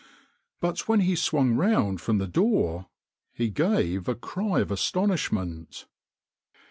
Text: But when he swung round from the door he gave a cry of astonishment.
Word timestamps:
But 0.61 0.87
when 0.87 1.01
he 1.01 1.15
swung 1.15 1.53
round 1.55 2.01
from 2.01 2.17
the 2.17 2.25
door 2.25 2.87
he 3.33 3.51
gave 3.51 4.07
a 4.07 4.15
cry 4.15 4.61
of 4.61 4.71
astonishment. 4.71 5.85